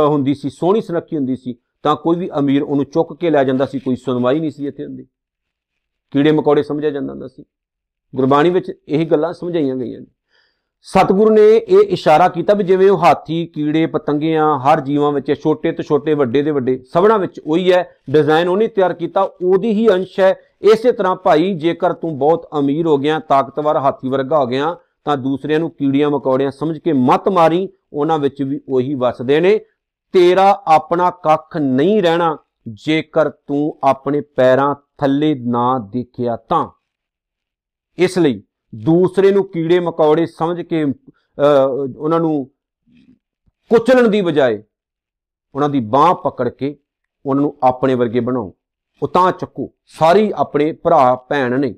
[0.07, 3.65] ਹੁੰਦੀ ਸੀ, ਸੋਹਣੀ ਸੁਨੱਖੀ ਹੁੰਦੀ ਸੀ, ਤਾਂ ਕੋਈ ਵੀ ਅਮੀਰ ਉਹਨੂੰ ਚੁੱਕ ਕੇ ਲੈ ਜਾਂਦਾ
[3.65, 5.05] ਸੀ, ਕੋਈ ਸੁਣਵਾਈ ਨਹੀਂ ਸੀ ਇੱਥੇ ਹੁੰਦੀ।
[6.13, 7.43] ਕੀੜੇ ਮਕੌੜੇ ਸਮਝਿਆ ਜਾਂਦਾ ਹੁੰਦਾ ਸੀ।
[8.13, 10.07] ਗੁਰਬਾਣੀ ਵਿੱਚ ਇਹੀ ਗੱਲਾਂ ਸਮਝਾਈਆਂ ਗਈਆਂ ਨੇ।
[10.81, 15.71] ਸਤਿਗੁਰੂ ਨੇ ਇਹ ਇਸ਼ਾਰਾ ਕੀਤਾ ਵੀ ਜਿਵੇਂ ਉਹ ਹਾਥੀ, ਕੀੜੇ, ਪਤੰਗਿਆਂ, ਹਰ ਜੀਵਾਂ ਵਿੱਚ ਛੋਟੇ
[15.71, 19.87] ਤੋਂ ਛੋਟੇ, ਵੱਡੇ ਦੇ ਵੱਡੇ ਸਭਨਾ ਵਿੱਚ ਉਹੀ ਹੈ ਡਿਜ਼ਾਈਨ ਉਹਨੇ ਤਿਆਰ ਕੀਤਾ, ਉਹਦੀ ਹੀ
[19.89, 24.47] ਅੰਸ਼ ਹੈ। ਇਸੇ ਤਰ੍ਹਾਂ ਭਾਈ, ਜੇਕਰ ਤੂੰ ਬਹੁਤ ਅਮੀਰ ਹੋ ਗਿਆ, ਤਾਕਤਵਰ ਹਾਥੀ ਵਰਗਾ ਹੋ
[24.47, 29.39] ਗਿਆ, ਤਾਂ ਦੂਸਰਿਆਂ ਨੂੰ ਕੀੜੀਆਂ, ਮਕੌੜਿਆਂ ਸਮਝ ਕੇ ਮਤ ਮਾਰੀ, ਉਹਨਾਂ ਵਿੱਚ ਵੀ ਉਹੀ ਵਸਦੇ
[29.39, 29.59] ਨੇ।
[30.13, 36.67] ਤੇਰਾ ਆਪਣਾ ਕੱਖ ਨਹੀਂ ਰਹਿਣਾ, ਜੇਕਰ ਤੂੰ ਆਪਣੇ ਪੈਰਾਂ ਥੱਲੇ ਨਾ ਦੇਖਿਆ ਤਾਂ।
[37.97, 40.83] ਇਸ ਲਈ ਦੂਸਰੇ ਨੂੰ ਕੀੜੇ ਮਕੌੜੇ ਸਮਝ ਕੇ
[41.97, 42.45] ਉਹਨਾਂ ਨੂੰ
[43.71, 44.63] ਕੁਚਲਣ ਦੀ ਬਜਾਏ
[45.55, 46.77] ਉਹਨਾਂ ਦੀ ਬਾਹ ਪਕੜ ਕੇ
[47.25, 48.53] ਉਹਨਾਂ ਨੂੰ ਆਪਣੇ ਵਰਗੇ ਬਣਾਓ।
[49.01, 51.73] ਉਹ ਤਾਂ ਚੱਕੋ, ਸਾਰੀ ਆਪਣੇ ਭਰਾ, ਭੈਣ ਨੇ।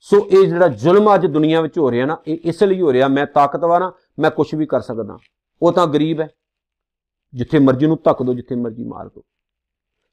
[0.00, 3.08] ਸੋ ਇਹ ਜਿਹੜਾ ਜ਼ੁਲਮ ਅੱਜ ਦੁਨੀਆ ਵਿੱਚ ਹੋ ਰਿਹਾ ਨਾ, ਇਹ ਇਸ ਲਈ ਹੋ ਰਿਹਾ,
[3.08, 5.16] ਮੈਂ ਤਾਕਤਵਰ ਹਾਂ, ਮੈਂ ਕੁਝ ਵੀ ਕਰ ਸਕਦਾ।
[5.62, 6.28] ਉਹ ਤਾਂ ਗਰੀਬ ਹੈ।
[7.34, 9.24] ਜਿੱਥੇ ਮਰਜ਼ੀ ਨੂੰ ਧੱਕ ਦੋ, ਜਿੱਥੇ ਮਰਜ਼ੀ ਮਾਰ ਦੋ।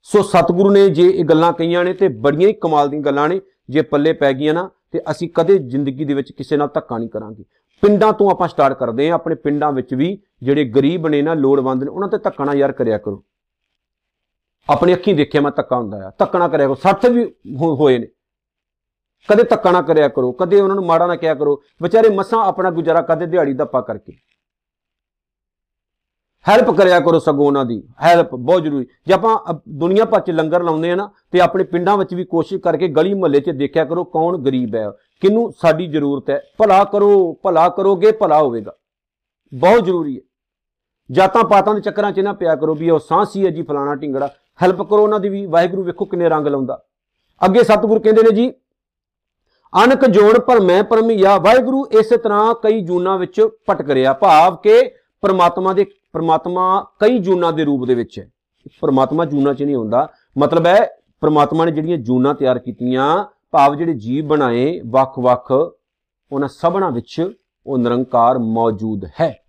[0.05, 3.39] ਸੋ ਸਤਿਗੁਰੂ ਨੇ ਜੇ ਇਹ ਗੱਲਾਂ ਕਹੀਆਂ ਨੇ ਤੇ ਬੜੀਆਂ ਹੀ ਕਮਾਲ ਦੀਆਂ ਗੱਲਾਂ ਨੇ।
[3.69, 7.09] ਜੇ ਪੱਲੇ ਪੈ ਗਈਆਂ ਨਾ ਤੇ ਅਸੀਂ ਕਦੇ ਜ਼ਿੰਦਗੀ ਦੇ ਵਿੱਚ ਕਿਸੇ ਨਾਲ ਧੱਕਾ ਨਹੀਂ
[7.09, 7.43] ਕਰਾਂਗੇ।
[7.83, 11.83] ਪਿੰਡਾਂ ਤੋਂ ਆਪਾਂ ਸਟਾਰਟ ਕਰਦੇ ਹਾਂ, ਆਪਣੇ ਪਿੰਡਾਂ ਵਿੱਚ ਵੀ ਜਿਹੜੇ ਗਰੀਬ ਨੇ ਨਾ, ਲੋੜਵੰਦ
[11.83, 13.23] ਨੇ, ਉਹਨਾਂ ਤੇ ਧੱਕਾ ਨਾ ਯਾਰ ਕਰਿਆ ਕਰੋ।
[14.69, 17.23] ਆਪਣੀ ਅੱਖੀਂ ਦੇਖਿਆ ਮੈਂ ਧੱਕਾ ਹੁੰਦਾ ਆ। ਧੱਕਾ ਨਾ ਕਰਿਆ ਕਰੋ ਸੱਤ ਵੀ
[17.55, 18.07] ਹੋਏ ਨੇ।
[19.29, 22.71] ਕਦੇ ਧੱਕਾ ਨਾ ਕਰਿਆ ਕਰੋ, ਕਦੇ ਉਹਨਾਂ ਨੂੰ ਮਾੜਾ ਨਾ ਕਿਹਾ ਕਰੋ। ਵਿਚਾਰੇ ਮਸਾਂ ਆਪਣਾ
[22.71, 24.13] ਗੁਜ਼ਾਰਾ ਕਦੇ ਦਿਹਾੜੀ ਦੱਪਾ ਕਰਕੇ।
[26.49, 30.63] ਹੈਲਪ ਕਰਿਆ ਕਰੋ ਸਗੋਂ ਉਹਨਾਂ ਦੀ। ਹੈਲਪ ਬਹੁਤ ਜ਼ਰੂਰੀ। ਜੇ ਆਪਾਂ ਦੁਨੀਆ ਭਰ ਚ ਲੰਗਰ
[30.63, 34.03] ਲਾਉਂਦੇ ਆ ਨਾ, ਤੇ ਆਪਣੇ ਪਿੰਡਾਂ ਵਿੱਚ ਵੀ ਕੋਸ਼ਿਸ਼ ਕਰਕੇ ਗਲੀ ਮੁਹੱਲੇ 'ਚ ਦੇਖਿਆ ਕਰੋ
[34.03, 36.41] ਕੌਣ ਗਰੀਬ ਹੈ। ਕਿਨੂੰ ਸਾਡੀ ਜ਼ਰੂਰਤ ਹੈ?
[36.57, 38.73] ਭਲਾ ਕਰੋ, ਭਲਾ ਕਰੋਗੇ, ਭਲਾ ਹੋਵੇਗਾ।
[39.53, 40.21] ਬਹੁਤ ਜ਼ਰੂਰੀ ਹੈ।
[41.11, 44.29] ਜਾਤਾਂ ਪਾਤਾਂ ਦੇ ਚੱਕਰਾਂ 'ਚ ਨਾ ਪਿਆ ਕਰੋ ਵੀ ਉਹ ਸਾਂਸੀ ਹੈ ਜੀ ਫਲਾਣਾ ਢਿੰਗੜਾ।
[44.63, 46.83] ਹੈਲਪ ਕਰੋ ਉਹਨਾਂ ਦੀ ਵੀ। ਵਾਹਿਗੁਰੂ ਵੇਖੋ ਕਿੰਨੇ ਰੰਗ ਲਾਉਂਦਾ।
[47.45, 48.51] ਅੱਗੇ ਸਤਿਗੁਰ ਕਹਿੰਦੇ ਨੇ ਜੀ
[49.83, 54.91] ਅਨਕ ਜੋੜ ਪਰ ਮੈਂ ਪਰਮਿਆ ਵਾਹਿਗੁਰੂ ਇਸੇ ਤਰ੍ਹਾਂ ਕਈ ਜੂਨਾਂ ਵਿੱਚ ਭਟਕ ਰਿਹਾ। ਭਾਵ ਕਿ
[55.23, 58.29] ਪਰਮਾਤਮਾ ਦੇ ਪਰਮਾਤਮਾ ਕਈ ਜੂਨਾਂ ਦੇ ਰੂਪ ਦੇ ਵਿੱਚ ਹੈ।
[58.81, 60.89] ਪਰਮਾਤਮਾ ਜੂਨਾਂ 'ਚ ਨਹੀਂ ਹੁੰਦਾ। ਮਤਲਬ ਹੈ,
[61.21, 65.51] ਪਰਮਾਤਮਾ ਨੇ ਜਿਹੜੀਆਂ ਜੂਨਾਂ ਤਿਆਰ ਕੀਤੀਆਂ, ਭਾਵ ਜਿਹੜੇ ਜੀਵ ਬਣਾਏ, ਵੱਖ-ਵੱਖ,
[66.31, 67.31] ਉਹਨਾਂ ਸਭਨਾ ਵਿੱਚ
[67.67, 69.39] ਉਹ ਨਿਰੰਕਾਰ ਮੌਜੂਦ ਹੈ।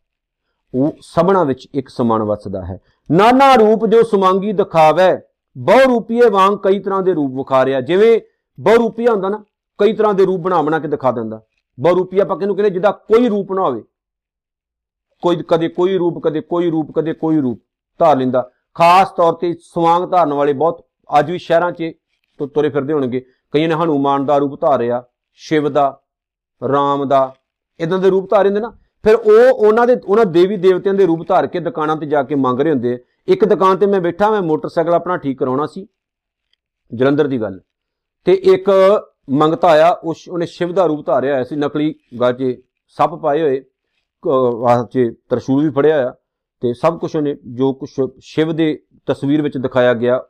[0.74, 5.18] ਉਹ ਸਭਨਾ ਵਿੱਚ ਇੱਕ ਸਮਾਨ ਵਸਦਾ ਹੈ। ਨਾਨਾ ਰੂਪ ਜੋ ਸੁਮੰਗੀ ਦਿਖਾਵੇ
[5.58, 8.20] ਬਹੁ ਰੂਪੀਏ ਵਾਂਗ ਕਈ ਤਰ੍ਹਾਂ ਦੇ ਰੂਪ ਵਿਖਾ ਰਿਹਾ ਜਿਵੇਂ
[8.60, 9.44] ਬਹੁ ਰੂਪੀਆ ਹੁੰਦਾ ਨਾ,
[9.78, 11.42] ਕਈ ਤਰ੍ਹਾਂ ਦੇ ਰੂਪ ਬਣਾ ਬਣਾ ਕੇ ਦਿਖਾ ਦਿੰਦਾ।
[11.80, 13.82] ਬਹੁ ਰੂਪੀਆ ਆਪਾਂ ਕਿਹਨੂੰ ਕਹਿੰਦੇ, ਜਿਹਦਾ ਕੋਈ ਰੂਪ ਨਾ ਹੋਵੇ।
[15.22, 17.62] ਕੋਈ ਕਦੇ ਕੋਈ ਰੂਪ, ਕਦੇ ਕੋਈ ਰੂਪ, ਕਦੇ ਕੋਈ ਰੂਪ
[17.98, 20.84] ਧਾਰ ਲੈਂਦਾ। ਖਾਸ ਤੌਰ ਤੇ ਸਵਾਂਗ ਧਾਰਨ ਵਾਲੇ ਬਹੁਤ
[21.18, 21.92] ਅੱਜ ਵੀ ਸ਼ਹਿਰਾਂ 'ਚ
[22.42, 25.04] ਤੁਰੇ ਫਿਰਦੇ ਹੋਣਗੇ। ਕਈਆਂ ਨੇ ਹਨੂਮਾਨ ਦਾ ਰੂਪ ਧਾਰਿਆ,
[25.34, 26.00] ਸ਼ਿਵ ਦਾ,
[26.72, 27.34] ਰਾਮ ਦਾ
[27.80, 31.28] ਇਦਾਂ ਦੇ ਰੂਪ ਧਾਰੇ ਹੁੰਦੇ ਨਾ। ਫਿਰ ਉਹ ਉਹਨਾਂ ਦੇ, ਉਹਨਾਂ ਦੇਵੀ ਦੇਵਤਿਆਂ ਦੇ ਰੂਪ
[31.28, 34.30] ਧਾਰ ਕੇ ਦੁਕਾਨਾਂ ਤੇ ਜਾ ਕੇ ਮੰਗ ਰਹੇ ਹੁੰਦੇ ਆ। ਇੱਕ ਦੁਕਾਨ ਤੇ ਮੈਂ ਬੈਠਾ
[34.30, 35.86] ਮੈਂ ਮੋਟਰਸਾਈਕਲ ਆਪਣਾ ਠੀਕ ਕਰਾਉਣਾ ਸੀ।
[36.94, 37.60] ਜਲੰਧਰ ਦੀ ਗੱਲ।
[38.24, 38.70] ਤੇ ਇੱਕ
[39.30, 43.42] ਮੰਗਤਾ ਆਇਆ, ਉਸ, ਉਹਨੇ ਸ਼ਿਵ ਦਾ ਰੂਪ ਧਾਰਿਆ ਹੋਇਆ ਸੀ, ਨਕਲੀ ਗਲ 'ਚ ਸੱਪ ਪਾਏ
[43.42, 43.64] ਹੋਏ।
[44.26, 46.14] ਵਾਹ 'ਚ ਤਰਸ਼ੂਲ ਵੀ ਫੜਿਆ ਹੋਇਆ
[46.60, 47.90] ਤੇ ਸਭ ਕੁਝ ਉਹਨੇ, ਜੋ ਕੁਝ
[48.20, 50.22] ਸ਼ਿਵ ਦੇ ਤਸਵੀਰ ਵਿੱਚ ਦਿਖਾਇਆ ਗਿਆ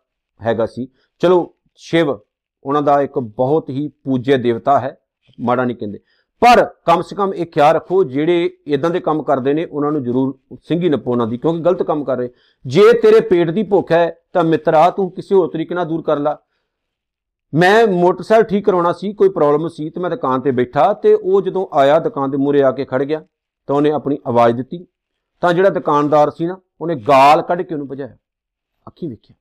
[0.43, 2.19] ਹੈਗਾ ਸੀ। ਚਲੋ, ਸ਼ਿਵ,
[2.65, 4.99] ਉਹਨਾਂ ਦਾ ਇੱਕ ਬਹੁਤ ਹੀ ਪੂਜਿਆ ਦੇਵਤਾ ਹੈ,
[5.41, 5.99] ਮਾੜਾ ਨਹੀਂ ਕਹਿੰਦੇ।
[6.43, 10.03] ਪਰ ਕਮ ਸੇ ਕਮ ਇਹ ਖਿਆਲ ਰੱਖੋ, ਜਿਹੜੇ ਇਦਾਂ ਦੇ ਕੰਮ ਕਰਦੇ ਨੇ, ਉਹਨਾਂ ਨੂੰ
[10.05, 12.29] ਜ਼ਰੂਰ ਸਿੰਘੀ ਨੱਪੋ ਉਹਨਾਂ ਦੀ, ਕਿਉਂਕਿ ਗਲਤ ਕੰਮ ਕਰ ਰਹੇ।
[12.67, 16.19] ਜੇ ਤੇਰੇ ਪੇਟ ਦੀ ਭੁੱਖ ਹੈ, ਤਾਂ ਮਿੱਤਰਾ, ਤੂੰ ਕਿਸੇ ਹੋਰ ਤਰੀਕੇ ਨਾਲ ਦੂਰ ਕਰ
[16.19, 16.35] ਲੈ।
[17.55, 21.43] ਮੈਂ ਮੋਟਰਸਾਈਕਲ ਠੀਕ ਕਰਾਉਣਾ ਸੀ, ਕੋਈ ਪ੍ਰੋਬਲਮ ਸੀ, ਤੇ ਮੈਂ ਦੁਕਾਨ ਤੇ ਬੈਠਾ, ਤੇ ਉਹ
[21.43, 23.25] ਜਦੋਂ ਆਇਆ ਦੁਕਾਨ ਦੇ ਮੂਹਰੇ ਆ ਕੇ ਖੜ ਗਿਆ।
[23.67, 24.87] ਤਾਂ ਉਹਨੇ ਆਪਣੀ ਆਵਾਜ਼ ਦਿੱਤੀ।
[25.41, 28.17] ਤਾਂ ਜਿਹੜਾ ਦੁਕਾਨਦਾਰ ਸੀ ਨਾ, ਉਹਨੇ ਗਾਲ ਕੱਢ ਕੇ ਉਹਨੂੰ ਭਜਾਇਆ।
[28.87, 29.37] ਅੱਖੀ ਵੇਖਿਆ।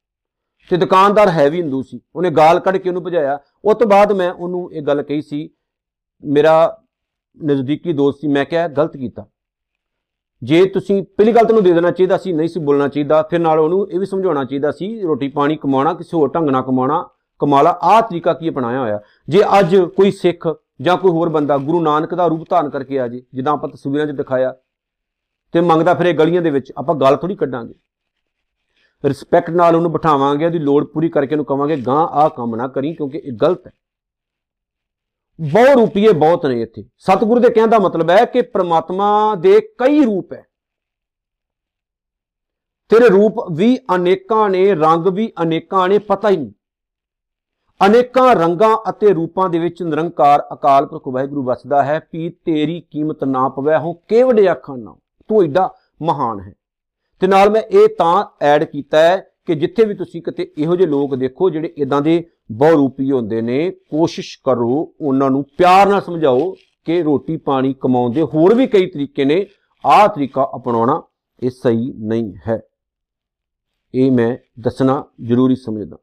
[0.70, 4.12] ਤੇ ਦੁਕਾਨਦਾਰ ਹੈ ਵੀ ਹਿੰਦੂ ਸੀ। ਉਹਨੇ ਗਾਲ ਕੱਢ ਕੇ ਉਹਨੂੰ ਭਜਾਇਆ। ਉਸ ਤੋਂ ਬਾਅਦ
[4.12, 5.50] ਮੈਂ ਉਹਨੂੰ ਇਹ ਗੱਲ ਕਹੀ ਸੀ,
[6.24, 6.82] ਮੇਰਾ
[7.46, 9.28] ਨਜ਼ਦੀਕੀ ਦੋਸਤ ਸੀ, ਮੈਂ ਕਿਹਾ, ਗਲਤ ਕੀਤਾ।
[10.44, 13.60] ਜੇ ਤੁਸੀਂ ਪਹਿਲੀ ਗੱਲ ਤੈਨੂੰ ਦੇ ਦੇਣਾ ਚਾਹੀਦਾ ਸੀ, ਨਹੀਂ ਸੀ ਬੋਲਣਾ ਚਾਹੀਦਾ, ਫਿਰ ਨਾਲ
[13.60, 17.70] ਉਹਨੂੰ ਇਹ ਵੀ ਸਮਝਾਉਣਾ ਚਾਹੀਦਾ ਸੀ, ਰੋਟੀ ਪਾਣੀ ਕਮਾਉਣਾ, ਕਿਸੇ ਹੋਰ ਢੰਗ ਨਾਲ ਕਮਾਉਣਾ ਕਮਾਲਾ
[17.70, 19.00] ਆਹ ਤਰੀਕਾ ਕੀ ਅਪਣਾਇਆ ਹੋਇਆ?
[19.30, 23.08] ਜੇ ਅੱਜ ਕੋਈ ਸਿੱਖ ਜਾਂ ਕੋਈ ਹੋਰ ਬੰਦਾ ਗੁਰੂ ਨਾਨਕ ਦਾ ਰੂਪ ਧਾਰਨ ਕਰਕੇ ਆ
[23.08, 24.56] ਜੇ, ਜਿੱਦਾਂ ਆਪਾਂ ਤਸਵੀਰਾਂ 'ਚ ਦਿਖਾਇਆ,
[25.52, 27.74] ਤੇ ਮੰਗਦਾ ਫਿਰੇ ਗਲੀਆਂ ਦੇ ਵਿੱਚ, ਆਪਾਂ ਗੱਲ ਥੋੜੀ ਕੱਢਾਂਗੇ।
[29.06, 32.94] ਰਿਸਪੈਕਟ ਨਾਲ ਉਹਨੂੰ ਬਿਠਾਵਾਂਗੇ, ਉਹਦੀ ਲੋੜ ਪੂਰੀ ਕਰਕੇ ਉਹਨੂੰ ਕਵਾਂਗੇ, ਗਾਂ, ਆਹ ਕੰਮ ਨਾ ਕਰੀ
[32.94, 33.72] ਕਿਉਂਕਿ ਇਹ ਗਲਤ ਹੈ।
[35.42, 40.06] ਬਹੁ ਰੂਪੀਏ ਬਹੁਤ ਨੇ ਇੱਥੇ। ਸਤਿਗੁਰੂ ਦੇ ਕਹਿਣ ਦਾ ਮਤਲਬ ਹੈ ਕਿ ਪ੍ਰਮਾਤਮਾ ਦੇ ਕਈ
[40.06, 40.44] ਰੂਪ ਹੈ।
[42.90, 46.52] ਤੇਰੇ ਰੂਪ ਵੀ ਅਨੇਕਾਂ ਨੇ, ਰੰਗ ਵੀ ਅਨੇਕਾਂ ਨੇ, ਪਤਾ ਹੀ ਨਹੀਂ।
[47.86, 53.24] ਅਨੇਕਾਂ ਰੰਗਾਂ ਅਤੇ ਰੂਪਾਂ ਦੇ ਵਿੱਚ ਨਿਰੰਕਾਰ ਅਕਾਲ ਪੁਰਖ ਵਾਹਿਗੁਰੂ ਵਸਦਾ ਹੈ। ਵੀ ਤੇਰੀ ਕੀਮਤ
[53.24, 54.96] ਨਾ ਪਵੈ ਹੋ ਕਿਵੜੇ ਅੱਖਾਂ ਨਾ
[55.28, 56.54] ਤੂੰ ਐਡਾ ਮਹਾਨ ਹੈ।
[57.20, 60.88] ਤੇ ਨਾਲ ਮੈਂ ਇਹ ਤਾਂ ਐਡ ਕੀਤਾ ਹੈ ਕਿ ਜਿੱਥੇ ਵੀ ਤੁਸੀਂ ਕਿਤੇ ਇਹੋ ਜਿਹੇ
[60.88, 66.02] ਲੋਕ ਦੇਖੋ ਜਿਹੜੇ ਇਦਾਂ ਦੇ ਬਹੁ ਰੂਪੀ ਹੁੰਦੇ ਨੇ, ਕੋਸ਼ਿਸ਼ ਕਰੋ ਉਹਨਾਂ ਨੂੰ ਪਿਆਰ ਨਾਲ
[66.02, 69.46] ਸਮਝਾਓ ਕਿ ਰੋਟੀ ਪਾਣੀ ਕਮਾਉਣ ਦੇ ਹੋਰ ਵੀ ਕਈ ਤਰੀਕੇ ਨੇ।
[69.86, 71.02] ਆਹ ਤਰੀਕਾ ਅਪਣਾਉਣਾ
[71.44, 72.62] ਇਹ ਸਹੀ ਨਹੀਂ ਹੈ।
[73.96, 75.98] ਇਹ ਮੈਂ ਦੱਸਣਾ ਜ਼ਰੂਰੀ ਸਮਝਦਾ।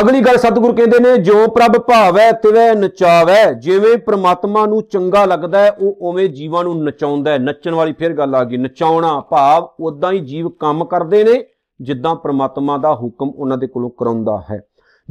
[0.00, 5.58] ਅਗਲੀ ਗੱਲ ਸਤਿਗੁਰੂ ਕਹਿੰਦੇ ਨੇ ਜੋ ਪ੍ਰਭ ਭਾਵੈ, ਤਿਵੈ ਨਚਾਵੈ, ਜਿਵੇਂ ਪ੍ਰਮਾਤਮਾ ਨੂੰ ਚੰਗਾ ਲੱਗਦਾ
[5.58, 9.68] ਹੈ, ਉਹ ਉਵੇਂ ਜੀਵਾਂ ਨੂੰ ਨਚਾਉਂਦਾ ਹੈ। ਨੱਚਣ ਵਾਲੀ ਫਿਰ ਗੱਲ ਆ ਗਈ, ਨਚਾਉਣਾ ਭਾਵ
[9.80, 11.44] ਉਦਾਂ ਹੀ ਜੀਵ ਕੰਮ ਕਰਦੇ ਨੇ,
[11.80, 14.60] ਜਿੱਦਾਂ ਪ੍ਰਮਾਤਮਾ ਦਾ ਹੁਕਮ ਉਹਨਾਂ ਦੇ ਕੋਲੋਂ ਕਰਾਉਂਦਾ ਹੈ।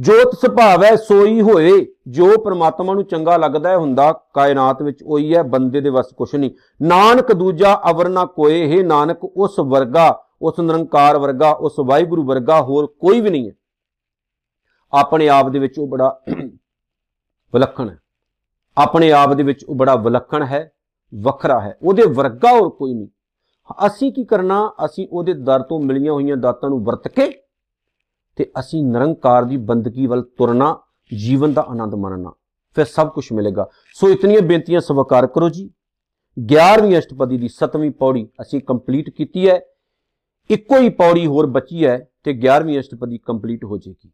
[0.00, 5.42] ਜੋਤ ਸੁਭਾਵੈ ਸੋਈ ਹੋਏ ਜੋ ਪ੍ਰਮਾਤਮਾ ਨੂੰ ਚੰਗਾ ਲੱਗਦਾ ਹੈ, ਹੁੰਦਾ ਕਾਇਨਾਤ ਵਿੱਚ ਉਹੀ ਹੈ,
[5.42, 6.50] ਬੰਦੇ ਦੇ ਵਸ ਕੁਛ ਨਹੀਂ।
[6.82, 12.60] ਨਾਨਕ ਦੂਜਾ ਅਵਰ ਨਾ ਕੋਏ, ਹੈ ਨਾਨਕ ਉਸ ਵਰਗਾ, ਉਸ ਨਿਰੰਕਾਰ ਵਰਗਾ, ਉਸ ਵਾਹਿਗੁਰੂ ਵਰਗਾ
[12.60, 13.52] ਹੋਰ ਕੋਈ ਵੀ ਨਹੀਂ ਹੈ।
[14.92, 16.20] ਆਪਣੇ ਆਪ ਦੇ ਵਿੱਚ ਉਹ ਬੜਾ
[17.54, 17.98] ਵਿਲੱਖਣ ਹੈ।
[18.78, 20.72] ਆਪਣੇ ਆਪ ਦੇ ਵਿੱਚ ਉਹ ਬੜਾ ਵਿਲੱਖਣ ਹੈ,
[21.14, 23.08] ਵੱਖਰਾ ਹੈ। ਉਹਦੇ ਵਰਗਾ ਹੋਰ ਕੋਈ ਨਹੀਂ।
[23.86, 24.72] ਅਸੀਂ ਕੀ ਕਰਨਾ?
[24.84, 27.32] ਅਸੀਂ ਉਹਦੇ ਦਰ ਤੋਂ ਮਿਲੀਆਂ ਹੋਈਆਂ ਦਾਤਾਂ ਨੂੰ ਵਰਤ ਕੇ
[28.36, 30.80] ਤੇ ਅਸੀਂ ਨਿਰੰਕਾਰ ਦੀ ਬੰਦਗੀ ਵੱਲ ਤੁਰਨਾ,
[31.18, 32.32] ਜੀਵਨ ਦਾ ਆਨੰਦ ਮਾਣਨਾ।
[32.74, 35.70] ਫਿਰ ਸਭ ਕੁਝ ਮਿਲੇਗਾ। ਸੋ ਇਤਨੀਆਂ ਬੇਨਤੀਆਂ ਸਵੀਕਾਰ ਕਰੋ ਜੀ।
[36.54, 39.60] 11ਵੀਂ ਅਸ਼ਟਪਦੀ ਦੀ 7ਵੀਂ ਪੌੜੀ ਅਸੀਂ ਕੰਪਲੀਟ ਕੀਤੀ ਹੈ।
[40.50, 44.10] ਇੱਕੋ ਹੀ ਪੌੜੀ ਹੋਰ ਬਚੀ ਹੈ ਤੇ 11ਵੀਂ ਅਸ਼ਟਪਦੀ ਕੰਪਲੀਟ ਹੋ ਜਾਏਗੀ।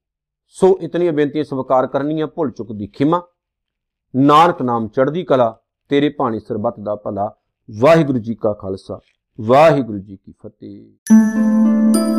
[0.56, 3.20] ਸੋ ਇਤਨੀਆਂ ਬੇਨਤੀਆਂ ਸਵੀਕਾਰ ਕਰਨੀਆਂ, ਭੁੱਲ ਚੁੱਕ ਦੀ ਖਿਮਾ।
[4.14, 5.56] ਨਾਨਕ ਨਾਮ ਚੜ੍ਹਦੀ ਕਲਾ,
[5.88, 7.30] ਤੇਰੇ ਭਾਣੇ ਸਰਬੱਤ ਦਾ ਭਲਾ।
[7.80, 8.98] ਵਾਹਿਗੁਰੂ ਜੀ ਕਾ ਖਾਲਸਾ,
[9.40, 12.13] ਵਾਹਿਗੁਰੂ ਜੀ ਕੀ ਫਤਿਹ।